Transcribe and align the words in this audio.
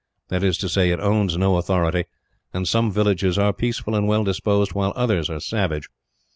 That 0.29 0.41
is 0.43 0.57
to 0.57 0.67
say, 0.67 0.89
it 0.89 0.99
owns 0.99 1.37
no 1.37 1.57
authority; 1.57 2.05
and 2.55 2.67
some 2.67 2.91
villages 2.91 3.37
are 3.37 3.53
peaceable 3.53 3.93
and 3.95 4.07
well 4.07 4.23
disposed, 4.23 4.73
while 4.73 4.93
others 4.95 5.29
are 5.29 5.39
savage. 5.39 5.89